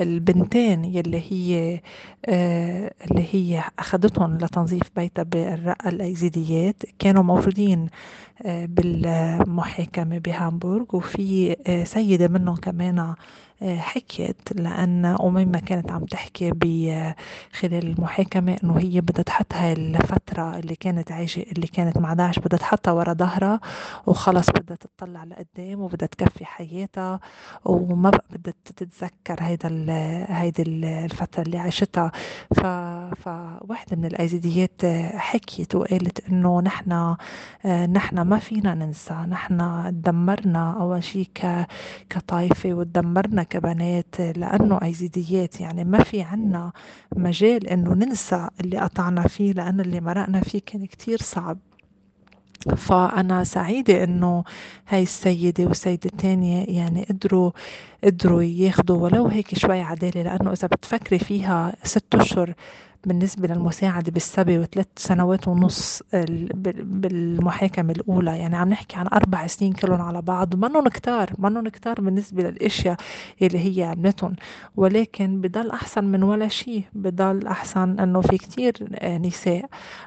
البنتين 0.00 0.84
يلي 0.84 1.22
هي 1.30 1.80
آه 2.26 2.92
اللي 3.10 3.26
هي 3.32 3.64
أخذتهم 3.78 4.38
لتنظيف 4.38 4.82
بيتها 4.96 5.22
بالرقة 5.22 5.88
الأيزيديات. 5.88 6.82
كانوا 6.98 7.22
موجودين 7.22 7.88
آه 8.46 8.66
بالمحاكمة 8.66 10.18
بهامبورغ 10.18 10.84
وفي 10.92 11.56
آه 11.66 11.84
سيدة 11.84 12.28
منهم 12.28 12.56
كمان 12.56 13.14
حكيت 13.64 14.36
لأن 14.54 15.04
أميمة 15.04 15.58
كانت 15.60 15.90
عم 15.92 16.04
تحكي 16.04 16.50
خلال 17.52 17.86
المحاكمة 17.86 18.56
إنه 18.64 18.78
هي 18.78 19.00
بدها 19.00 19.22
تحط 19.22 19.54
هاي 19.54 19.72
الفترة 19.72 20.58
اللي 20.58 20.74
كانت 20.76 21.12
عايشة 21.12 21.42
اللي 21.52 21.66
كانت 21.66 21.98
مع 21.98 22.14
داعش 22.14 22.38
بدها 22.38 22.58
تحطها 22.58 22.92
ورا 22.92 23.12
ظهرها 23.12 23.60
وخلص 24.06 24.46
بدها 24.50 24.76
تطلع 24.76 25.24
لقدام 25.24 25.80
وبدها 25.80 26.08
تكفي 26.08 26.44
حياتها 26.44 27.20
وما 27.64 28.10
بقى 28.10 28.24
بدها 28.30 28.54
تتذكر 28.64 29.36
هيدا 29.40 29.68
هيدي 30.28 30.62
الفترة 30.62 31.42
اللي 31.42 31.58
عاشتها. 31.58 32.12
ف 32.54 32.60
فواحدة 33.22 33.96
من 33.96 34.04
الأيزيديات 34.04 34.84
حكيت 35.14 35.74
وقالت 35.74 36.28
إنه 36.28 36.60
نحن 36.60 37.16
نحن 37.66 38.20
ما 38.20 38.38
فينا 38.38 38.74
ننسى 38.74 39.14
نحن 39.14 39.84
تدمرنا 39.90 40.76
أول 40.80 41.04
شيء 41.04 41.28
كطائفة 42.10 42.74
وتدمرنا 42.74 43.42
كبنات 43.50 44.20
لأنه 44.20 44.78
أيزيديات. 44.82 45.60
يعني 45.60 45.84
ما 45.84 46.02
في 46.02 46.22
عنا 46.22 46.72
مجال 47.16 47.66
إنه 47.66 47.94
ننسى 47.94 48.48
اللي 48.60 48.78
قطعنا 48.78 49.28
فيه 49.28 49.52
لأنه 49.52 49.82
اللي 49.82 50.00
مرقنا 50.00 50.40
فيه 50.40 50.60
كان 50.66 50.86
كتير 50.86 51.18
صعب. 51.22 51.58
فأنا 52.76 53.44
سعيدة 53.44 54.04
إنه 54.04 54.44
هاي 54.88 55.02
السيدة 55.02 55.64
والسيدة 55.64 56.10
التانية 56.12 56.64
يعني 56.68 57.04
قدروا 57.10 57.50
قدروا 58.04 58.42
ياخدوا 58.42 58.96
ولو 58.96 59.26
هيك 59.26 59.58
شوي 59.58 59.80
عدالة 59.80 60.22
لأنه 60.22 60.52
إذا 60.52 60.68
بتفكري 60.68 61.18
فيها 61.18 61.72
ست 61.84 62.14
أشهر 62.14 62.54
بالنسبة 63.06 63.48
للمساعدة 63.48 64.12
بالسبي 64.12 64.58
وثلاث 64.58 64.86
سنوات 64.96 65.48
ونص 65.48 66.02
بالمحاكمة 66.82 67.92
الأولى. 67.92 68.38
يعني 68.38 68.56
عم 68.56 68.68
نحكي 68.68 68.96
عن 68.96 69.06
أربع 69.06 69.46
سنين 69.46 69.72
كلهم 69.72 70.00
على 70.00 70.22
بعض 70.22 70.54
منهم 70.56 70.88
كتار 70.88 71.30
منهم 71.38 71.68
كتار 71.68 72.00
بالنسبة 72.00 72.42
للأشياء 72.42 72.96
اللي 73.42 73.78
هي 73.78 73.84
عملتهم. 73.84 74.36
ولكن 74.76 75.40
بضل 75.40 75.70
أحسن 75.70 76.04
من 76.04 76.22
ولا 76.22 76.48
شيء 76.48 76.84
بضل 76.92 77.46
أحسن 77.46 78.00
أنه 78.00 78.20
في 78.20 78.38
كتير 78.38 78.72
نساء 79.04 79.64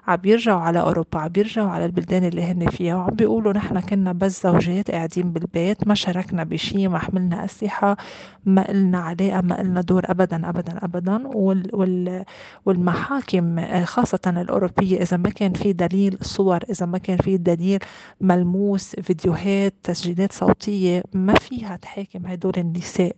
عم 0.08 0.16
بيرجعوا 0.16 0.62
على 0.62 0.80
أوروبا 0.82 1.20
عم 1.20 1.28
بيرجعوا 1.28 1.70
على 1.70 1.86
البلدان 1.86 2.24
اللي 2.24 2.44
هن 2.44 2.70
فيها 2.70 2.96
وعم 2.96 3.10
بيقولوا 3.10 3.54
نحن 3.54 3.80
كنا 3.80 4.12
بس 4.14 4.44
زوجات 4.44 4.92
قاعدين 4.92 5.32
بالبيت 5.32 5.88
ما 5.88 5.94
شاركنا 5.96 6.44
بشيء 6.44 6.90
ما 6.90 7.00
حملنا 7.00 7.46
أسلحة 7.46 7.98
ما 8.46 8.72
إلنا 8.72 8.98
علاقة 9.00 9.42
ما 9.42 9.62
إلنا 9.62 9.82
دور 9.82 10.04
أبدا 10.06 10.50
أبدا 10.50 10.86
أبدا. 10.86 11.28
وال, 11.28 11.70
وال, 11.74 12.24
وال 12.66 12.83
المحاكم 12.88 13.60
آه، 13.60 13.86
خاصة 13.86 14.20
الأوروبية 14.28 15.02
إذا 15.02 15.18
ما 15.18 15.30
كان 15.30 15.54
في 15.54 15.74
دليل 15.74 16.18
صور 16.22 16.60
إذا 16.70 16.86
ما 16.86 16.98
كان 16.98 17.18
في 17.18 17.38
دليل 17.38 17.80
ملموس 18.22 18.96
فيديوهات 18.96 19.74
تسجيلات 19.84 20.32
صوتية 20.32 21.04
ما 21.14 21.34
فيها 21.34 21.76
تحاكم 21.76 22.26
هدول 22.26 22.54
النساء. 22.58 23.16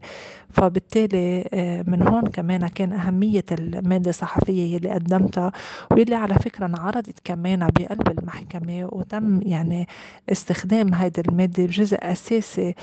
فبالتالي 0.54 1.50
آه، 1.54 1.84
من 1.88 2.08
هون 2.08 2.22
كمان 2.28 2.68
كان 2.68 2.94
أهمية 2.94 3.46
المادة 3.52 4.10
الصحفية 4.10 4.78
اللي 4.78 4.90
قدمتها 4.90 5.52
واللي 5.92 6.16
على 6.16 6.36
فكرة 6.36 6.66
انعرضت 6.66 7.20
كمان 7.24 7.68
بقلب 7.68 8.20
المحكمة 8.20 8.90
وتم 8.92 9.42
يعني 9.42 9.88
استخدام 10.32 10.94
هيدي 10.94 11.22
المادة 11.22 11.66
بجزء 11.66 11.98
أساسي 12.02 12.76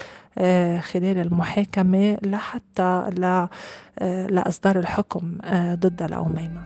خلال 0.81 1.19
المحاكمة 1.19 2.19
لحتى 2.23 3.11
لإصدار 4.31 4.79
الحكم 4.79 5.39
ضد 5.75 6.03
الأميمة 6.03 6.63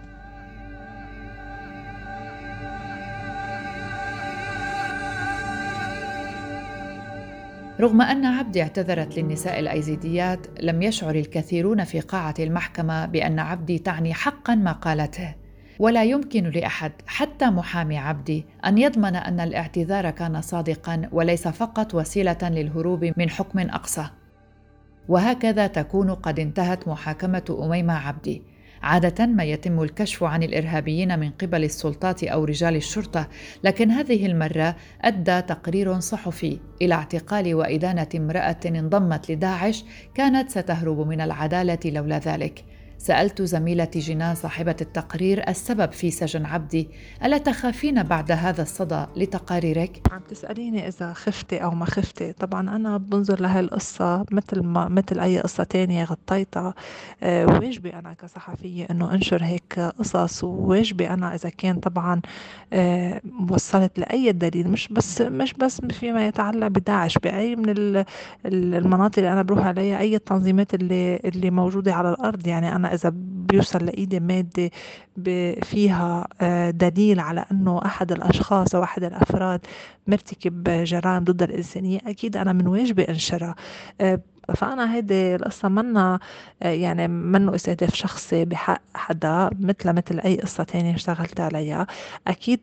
رغم 7.80 8.02
أن 8.02 8.25
عبدي 8.25 8.62
اعتذرت 8.62 9.18
للنساء 9.18 9.61
الأيزيديات 9.61 10.46
لم 10.62 10.82
يشعر 10.82 11.14
الكثيرون 11.14 11.85
في 11.85 12.00
قاعة 12.00 12.35
المحكمة 12.38 13.06
بأن 13.06 13.38
عبدي 13.38 13.78
تعني 13.78 14.14
حقا 14.14 14.54
ما 14.54 14.73
قالته. 14.73 15.35
ولا 15.78 16.04
يمكن 16.04 16.45
لأحد 16.45 16.92
حتى 17.06 17.47
محامي 17.47 17.99
عبدي 17.99 18.45
أن 18.66 18.78
يضمن 18.78 19.16
أن 19.16 19.40
الاعتذار 19.40 20.11
كان 20.11 20.40
صادقا 20.40 21.09
وليس 21.12 21.49
فقط 21.49 21.95
وسيلة 21.95 22.38
للهروب 22.42 23.12
من 23.16 23.30
حكم 23.30 23.59
أقصى 23.59 24.06
وهكذا 25.09 25.66
تكون 25.66 26.11
قد 26.11 26.40
انتهت 26.40 26.88
محاكمة 26.88 27.59
أميمة 27.62 27.95
عبدي 27.95 28.42
عادة 28.83 29.26
ما 29.26 29.45
يتم 29.45 29.83
الكشف 29.83 30.25
عن 30.25 30.42
الإرهابيين 30.42 31.18
من 31.18 31.30
قبل 31.30 31.64
السلطات 31.64 32.25
أو 32.25 32.45
رجال 32.45 32.76
الشرطة، 32.76 33.28
لكن 33.64 33.90
هذه 33.90 34.26
المرة 34.26 34.76
أدى 35.02 35.42
تقرير 35.42 36.00
صحفي 36.00 36.59
إلى 36.83 36.95
اعتقال 36.95 37.54
وإدانة 37.54 38.09
امرأة 38.14 38.61
انضمت 38.66 39.30
لداعش 39.30 39.85
كانت 40.14 40.50
ستهرب 40.50 41.09
من 41.09 41.21
العدالة 41.21 41.78
لولا 41.85 42.18
ذلك. 42.18 42.64
سألت 42.99 43.43
زميلتي 43.43 43.99
جنان 43.99 44.35
صاحبة 44.35 44.76
التقرير 44.81 45.49
السبب 45.49 45.93
في 45.93 46.11
سجن 46.11 46.47
عبدي 46.47 46.88
ألا 47.25 47.38
تخافين 47.38 48.03
بعد 48.03 48.33
هذا 48.33 48.62
الصدى 48.62 49.05
لتقاريرك؟ 49.17 50.00
عم 50.12 50.21
تسأليني 50.29 50.88
إذا 50.88 51.12
خفتي 51.12 51.57
أو 51.65 51.71
ما 51.71 51.85
خفتي. 51.85 52.33
طبعا 52.33 52.76
أنا 52.76 52.97
بنظر 52.97 53.41
لهي 53.41 53.61
القصة 53.61 54.25
مثل 54.31 54.61
ما 54.62 54.88
مثل 54.88 55.21
أي 55.21 55.41
قصة 55.41 55.65
تانية 55.65 56.05
غطيتها. 56.05 56.75
أه 57.23 57.47
واجبي 57.47 57.95
أنا 57.95 58.12
كصحفية 58.12 58.87
إنه 58.91 59.15
أنشر 59.15 59.45
هيك 59.45 59.81
قصص 59.99 60.45
وواجبي 60.45 61.11
أنا 61.11 61.35
إذا 61.35 61.49
كان 61.49 61.81
طبعا 61.81 62.21
أه 62.73 63.21
وصلت 63.50 63.99
لأي 63.99 64.33
دليل. 64.33 64.69
مش 64.69 64.88
بس 64.88 65.21
مش 65.21 65.53
بس 65.55 65.81
فيما 65.81 66.26
يتعلق 66.26 66.67
بداعش 66.67 67.19
بأي 67.19 67.57
من 67.57 67.65
المناطق 68.47 69.19
اللي 69.19 69.33
أنا 69.33 69.43
بروح 69.43 69.67
عليها 69.67 69.99
أي 69.99 70.17
التنظيمات 70.17 70.75
اللي 70.75 71.17
اللي 71.17 71.50
موجودة 71.50 71.95
على 71.95 72.11
الأرض. 72.11 72.47
يعني 72.47 72.76
أنا 72.76 72.86
إذا 72.95 73.12
بيوصل 73.14 73.87
لإيدي 73.87 74.21
مادة 74.21 74.71
فيها 75.62 76.26
آه، 76.40 76.71
دليل 76.71 77.21
على 77.21 77.45
أنه 77.52 77.85
أحد 77.87 78.12
الأشخاص 78.12 78.75
أو 78.75 78.83
أحد 78.83 79.05
الأفراد 79.05 79.61
مرتكب 80.07 80.85
جرائم 80.85 81.25
ضد 81.25 81.43
الإنسانية 81.43 81.99
أكيد 82.07 82.37
أنا 82.37 82.52
من 82.52 82.66
واجبي 82.66 83.02
أنشرها. 83.02 83.55
آه، 84.00 84.21
فأنا 84.55 84.95
هيدي 84.95 85.35
القصة 85.35 85.69
منا 85.69 86.19
آه، 86.62 86.69
يعني 86.69 87.09
منه 87.09 87.55
استهداف 87.55 87.95
شخصي 87.95 88.45
بحق 88.45 88.81
حدا 88.95 89.50
مثل 89.61 89.93
مثل 89.93 90.21
أي 90.21 90.37
قصة 90.41 90.65
تانية 90.65 90.95
اشتغلت 90.95 91.41
عليها. 91.41 91.87
أكيد 92.26 92.61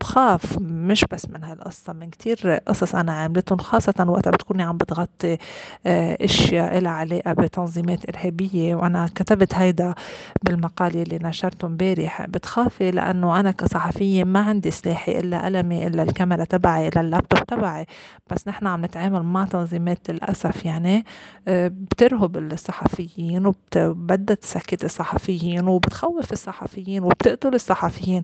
بخاف 0.00 0.58
مش 0.60 1.04
بس 1.12 1.26
من 1.30 1.44
هالقصة 1.44 1.92
من 1.92 2.10
كتير 2.10 2.50
قصص 2.68 2.94
أنا 2.94 3.12
عملتهم 3.12 3.58
خاصة 3.58 3.94
وقتها 4.08 4.30
بتكوني 4.30 4.62
عم 4.62 4.76
بتغطي 4.76 5.38
آه، 5.86 6.16
أشياء 6.20 6.78
لها 6.78 6.92
علاقة 6.92 7.32
بتنظيمات 7.32 8.08
إرهابية. 8.08 8.74
وأنا 8.74 9.08
كتبت 9.14 9.54
هيدا 9.54 9.94
بالمقال 10.42 10.96
اللي 10.96 11.18
نشرته 11.22 11.66
امبارح. 11.66 12.26
بتخافي 12.26 12.90
لأنه 12.90 13.40
أنا 13.40 13.50
كصحفية 13.50 14.24
ما 14.24 14.40
عندي 14.40 14.70
سلاحي 14.70 15.18
إلا 15.18 15.44
قلمي 15.44 15.86
إلا 15.86 16.02
الكاميرا 16.02 16.44
تبعي 16.44 16.88
إلا 16.88 17.00
اللابتوب 17.00 17.46
تبعي. 17.46 17.86
بس 18.30 18.48
نحن 18.48 18.66
عم 18.66 18.84
نتعامل 18.84 19.22
مع 19.22 19.44
تنظيمات 19.44 20.10
للأسف 20.10 20.64
يعني. 20.64 21.04
بترهب 21.48 22.36
الصحفيين 22.36 23.46
وبدها 23.46 24.36
تسكت 24.36 24.84
الصحفيين 24.84 25.68
وبتخوف 25.68 26.32
الصحفيين 26.32 27.02
وبتقتل 27.02 27.54
الصحفيين. 27.54 28.22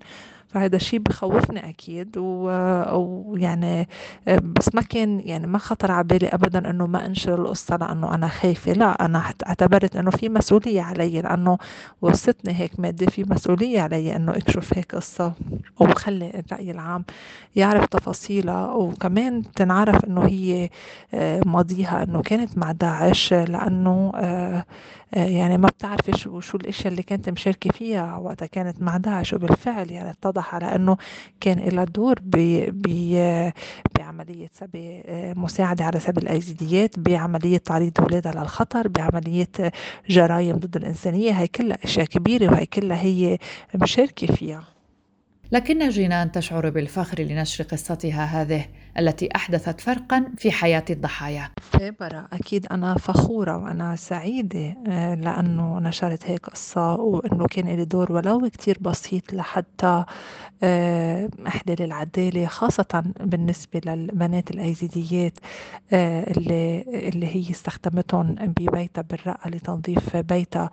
فهذا 0.53 0.75
الشيء 0.75 0.99
بخوفني 0.99 1.69
أكيد 1.69 2.17
ويعني 2.17 3.87
آه، 4.27 4.39
بس 4.43 4.75
ما 4.75 4.81
كان 4.81 5.19
يعني 5.25 5.47
ما 5.47 5.57
خطر 5.57 5.91
على 5.91 6.03
بالي 6.03 6.27
ابدا 6.27 6.69
إنه 6.69 6.87
ما 6.87 7.05
أنشر 7.05 7.41
القصة 7.41 7.75
لأنه 7.77 8.15
أنا 8.15 8.27
خايفة. 8.27 8.73
لا 8.73 9.05
أنا 9.05 9.23
اعتبرت 9.47 9.95
إنه 9.95 10.11
في 10.11 10.29
مسؤولية 10.29 10.81
علي 10.81 11.21
لأنه 11.21 11.57
وصلتني 12.01 12.53
هيك 12.59 12.79
مادة 12.79 13.05
في 13.05 13.23
مسؤولية 13.23 13.81
علي 13.81 14.15
إنه 14.15 14.31
أكشف 14.37 14.77
هيك 14.77 14.95
قصة 14.95 15.33
وخلي 15.79 16.29
الرأي 16.51 16.71
العام 16.71 17.05
يعرف 17.55 17.85
تفاصيلها. 17.85 18.71
وكمان 18.73 19.43
تنعرف 19.55 20.05
إنه 20.05 20.25
هي 20.25 20.69
آه، 21.13 21.41
ماضيها 21.45 22.03
إنه 22.03 22.21
كانت 22.21 22.57
مع 22.57 22.71
داعش 22.71 23.33
لأنه 23.33 24.11
آه، 24.15 24.65
يعني 25.13 25.57
ما 25.57 25.67
بتعرفي 25.67 26.17
شو 26.17 26.39
شو 26.39 26.57
الأشياء 26.57 26.87
اللي 26.87 27.03
كانت 27.03 27.29
مشاركة 27.29 27.69
فيها 27.71 28.17
وقتها 28.17 28.45
كانت 28.45 28.81
مع 28.81 28.97
داعش. 28.97 29.33
وبالفعل 29.33 29.91
يعني 29.91 30.09
اتضح 30.09 30.42
على 30.51 30.75
انه 30.75 30.97
كان 31.41 31.59
لها 31.59 31.83
دور 31.83 32.19
بعملية 33.95 34.49
سبي 34.53 35.03
مساعدة 35.35 35.85
على 35.85 35.99
سبي 35.99 36.21
الأيزيديات 36.21 36.99
بعملية 36.99 37.57
تعريض 37.57 37.91
اولادها 37.99 38.31
للخطر 38.31 38.87
بعملية 38.87 39.47
جرائم 40.09 40.55
ضد 40.55 40.75
الإنسانية. 40.75 41.31
هي 41.31 41.47
كلها 41.47 41.77
أشياء 41.83 42.05
كبيرة 42.05 42.51
وهي 42.51 42.65
كلها 42.65 43.01
هي 43.01 43.37
مشاركة 43.75 44.27
فيها. 44.27 44.63
لكن 45.51 45.89
جينان 45.89 46.31
تشعر 46.31 46.69
بالفخر 46.69 47.21
لنشر 47.21 47.63
قصتها 47.63 48.25
هذه. 48.25 48.65
التي 48.99 49.29
أحدثت 49.35 49.81
فرقا 49.81 50.25
في 50.37 50.51
حياة 50.51 50.85
الضحايا. 50.89 51.49
برا 51.99 52.27
أكيد 52.33 52.65
أنا 52.71 52.97
فخورة 52.97 53.57
وأنا 53.57 53.95
سعيدة 53.95 54.75
آه، 54.87 55.15
لأنه 55.15 55.79
نشرت 55.79 56.25
هيك 56.27 56.45
قصة 56.45 56.93
وأنه 56.95 57.45
كان 57.47 57.67
لي 57.67 57.85
دور 57.85 58.11
ولو 58.11 58.49
كتير 58.49 58.77
بسيط 58.81 59.33
لحتى 59.33 60.03
آه، 60.63 61.29
إحدى 61.47 61.83
العدالة 61.83 62.45
خاصة 62.45 63.03
بالنسبة 63.19 63.81
للبنات 63.85 64.51
الأيزيديات 64.51 65.33
آه، 65.93 66.31
اللي 66.31 66.81
اللي 66.87 67.27
هي 67.35 67.51
استخدمتهم 67.51 68.35
ببيتها 68.35 69.01
بالرقة 69.01 69.49
لتنظيف 69.49 70.17
بيتها. 70.17 70.69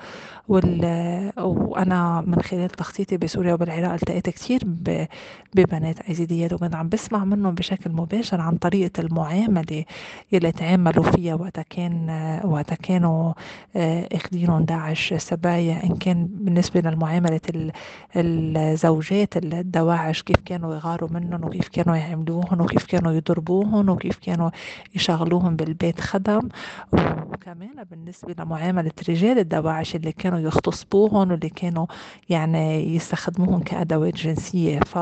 وأنا 0.48 2.24
من 2.26 2.42
خلال 2.42 2.70
تخطيطي 2.70 3.16
بسوريا 3.16 3.54
وبالعراق 3.54 3.92
التقيت 3.92 4.28
كتير 4.30 4.60
ببنات 5.54 6.00
أيزيديات 6.00 6.52
وكنت 6.52 6.74
عم 6.74 6.88
بسمع 6.88 7.24
منهم 7.24 7.54
بشكل 7.54 7.90
مباشر. 7.90 8.09
عن 8.32 8.56
طريقة 8.56 9.00
المعاملة 9.00 9.84
اللي 10.32 10.52
تعاملوا 10.52 11.04
فيها 11.04 11.34
وقتها 11.34 11.64
كان 11.70 12.10
وقتها 12.44 12.74
كانوا 12.74 13.32
آه، 13.76 14.08
اخذينهم 14.12 14.64
داعش 14.64 15.14
سبايا 15.14 15.84
إن 15.84 15.96
كان 15.96 16.26
بالنسبة 16.30 16.80
للمعاملة 16.80 17.40
الزوجات 18.16 19.36
الدواعش 19.36 20.22
كيف 20.22 20.36
كانوا 20.44 20.74
يغاروا 20.74 21.08
منهم 21.12 21.44
وكيف 21.44 21.68
كانوا 21.68 21.96
يعملوهم 21.96 22.60
وكيف 22.60 22.84
كانوا 22.86 23.12
يضربوهم 23.12 23.88
وكيف 23.88 24.16
كانوا 24.16 24.50
يشغلوهم 24.94 25.56
بالبيت 25.56 26.00
خدم. 26.00 26.48
وكمان 26.92 27.84
بالنسبة 27.90 28.34
لمعاملة 28.38 28.92
رجال 29.08 29.38
الدواعش 29.38 29.96
اللي 29.96 30.12
كانوا 30.12 30.38
يغتصبوهم 30.38 31.30
واللي 31.30 31.48
كانوا 31.48 31.86
يعني 32.28 32.94
يستخدموهم 32.96 33.60
كأدوات 33.62 34.14
جنسية. 34.16 34.80
ف... 34.80 34.98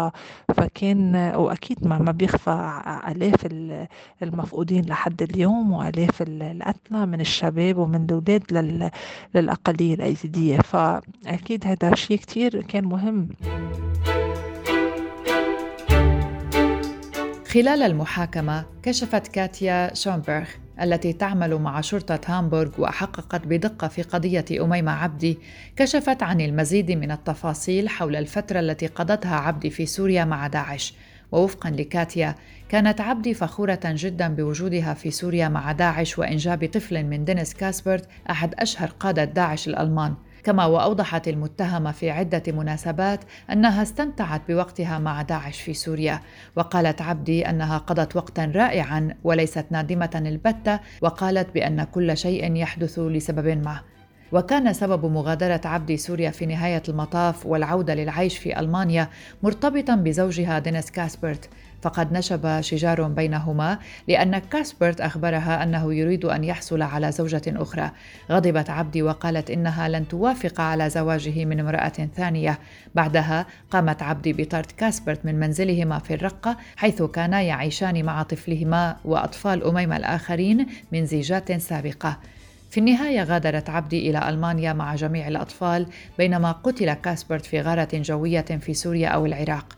فكان 0.56 1.16
وأكيد 1.36 1.86
ما, 1.86 1.98
ما 1.98 2.12
بيخفى 2.12 2.50
آلاف 3.06 3.46
المفقودين 4.22 4.84
لحد 4.84 5.22
اليوم 5.22 5.72
وآلاف 5.72 6.22
القتلى 6.22 7.06
من 7.06 7.20
الشباب 7.20 7.78
ومن 7.78 8.04
الأولاد 8.04 8.90
للأقلية 9.34 9.94
الأيزيدية 9.94 10.58
فأكيد 10.58 11.66
هذا 11.66 11.94
شيء 11.94 12.16
كتير 12.16 12.62
كان 12.62 12.84
مهم. 12.84 13.28
خلال 17.48 17.82
المحاكمة 17.82 18.64
كشفت 18.82 19.28
كاتيا 19.28 19.94
شونبرغ 19.94 20.44
التي 20.82 21.12
تعمل 21.12 21.54
مع 21.54 21.80
شرطة 21.80 22.20
هامبورغ 22.26 22.70
وحققت 22.78 23.46
بدقة 23.46 23.88
في 23.88 24.02
قضية 24.02 24.44
أميمة 24.64 24.92
عبدي 24.92 25.38
كشفت 25.76 26.22
عن 26.22 26.40
المزيد 26.40 26.90
من 26.90 27.10
التفاصيل 27.10 27.88
حول 27.88 28.16
الفترة 28.16 28.60
التي 28.60 28.86
قضتها 28.86 29.36
عبدي 29.36 29.70
في 29.70 29.86
سوريا 29.86 30.24
مع 30.24 30.46
داعش. 30.46 30.94
ووفقا 31.32 31.70
لكاتيا 31.70 32.34
كانت 32.68 33.00
عبدي 33.00 33.34
فخورة 33.34 33.80
جدا 33.84 34.28
بوجودها 34.28 34.94
في 34.94 35.10
سوريا 35.10 35.48
مع 35.48 35.72
داعش 35.72 36.18
وإنجاب 36.18 36.70
طفل 36.72 37.04
من 37.04 37.24
دينيس 37.24 37.54
كاسبرت 37.54 38.08
أحد 38.30 38.54
أشهر 38.58 38.88
قادة 38.88 39.24
داعش 39.24 39.68
الألمان. 39.68 40.14
كما 40.44 40.64
وأوضحت 40.64 41.28
المتهمه 41.28 41.92
في 41.92 42.10
عدة 42.10 42.42
مناسبات 42.48 43.20
أنها 43.52 43.82
استمتعت 43.82 44.42
بوقتها 44.48 44.98
مع 44.98 45.22
داعش 45.22 45.60
في 45.60 45.74
سوريا. 45.74 46.20
وقالت 46.56 47.02
عبدي 47.02 47.50
أنها 47.50 47.78
قضت 47.78 48.16
وقتا 48.16 48.44
رائعا 48.44 49.14
وليست 49.24 49.66
نادمة 49.70 50.10
البتة 50.14 50.80
وقالت 51.00 51.54
بأن 51.54 51.84
كل 51.84 52.16
شيء 52.16 52.56
يحدث 52.56 52.98
لسبب 52.98 53.46
ما. 53.64 53.80
وكان 54.32 54.72
سبب 54.72 55.06
مغادرة 55.06 55.60
عبدي 55.64 55.96
سوريا 55.96 56.30
في 56.30 56.46
نهاية 56.46 56.82
المطاف 56.88 57.46
والعودة 57.46 57.94
للعيش 57.94 58.38
في 58.38 58.60
ألمانيا 58.60 59.08
مرتبطا 59.42 59.94
بزوجها 59.94 60.58
دينيس 60.58 60.90
كاسبرت. 60.90 61.48
فقد 61.82 62.12
نشب 62.12 62.60
شجار 62.60 63.02
بينهما 63.02 63.78
لأن 64.08 64.38
كاسبرت 64.38 65.00
أخبرها 65.00 65.62
أنه 65.62 65.94
يريد 65.94 66.24
أن 66.24 66.44
يحصل 66.44 66.82
على 66.82 67.12
زوجة 67.12 67.42
أخرى. 67.46 67.90
غضبت 68.30 68.70
عبدي 68.70 69.02
وقالت 69.02 69.50
إنها 69.50 69.88
لن 69.88 70.08
توافق 70.08 70.60
على 70.60 70.90
زواجه 70.90 71.44
من 71.44 71.60
امرأة 71.60 72.08
ثانية. 72.16 72.58
بعدها 72.94 73.46
قامت 73.70 74.02
عبدي 74.02 74.32
بطرد 74.32 74.66
كاسبرت 74.76 75.26
من 75.26 75.34
منزلهما 75.40 75.98
في 75.98 76.14
الرقة 76.14 76.56
حيث 76.76 77.02
كانا 77.02 77.42
يعيشان 77.42 78.04
مع 78.04 78.22
طفلهما 78.22 78.96
وأطفال 79.04 79.64
أميمة 79.64 79.96
الآخرين 79.96 80.66
من 80.92 81.06
زيجات 81.06 81.52
سابقة. 81.52 82.18
في 82.70 82.80
النهاية 82.80 83.22
غادرت 83.22 83.70
عبدي 83.70 84.10
إلى 84.10 84.28
ألمانيا 84.28 84.72
مع 84.72 84.94
جميع 84.94 85.28
الأطفال 85.28 85.86
بينما 86.18 86.52
قتل 86.52 86.94
كاسبرت 86.94 87.46
في 87.46 87.60
غارة 87.60 87.88
جوية 87.92 88.40
في 88.40 88.74
سوريا 88.74 89.08
أو 89.08 89.26
العراق. 89.26 89.76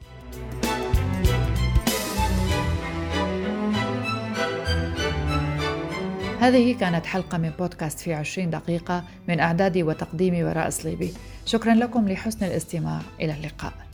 هذه 6.40 6.74
كانت 6.78 7.06
حلقة 7.06 7.38
من 7.38 7.50
بودكاست 7.58 8.00
في 8.00 8.14
عشرين 8.14 8.50
دقيقة 8.50 9.04
من 9.28 9.40
إعدادي 9.40 9.82
وتقديمي 9.82 10.44
وراء 10.44 10.70
صليبي 10.70 11.12
شكرا 11.46 11.74
لكم 11.74 12.08
لحسن 12.08 12.46
الاستماع. 12.46 13.00
إلى 13.20 13.32
اللقاء. 13.32 13.89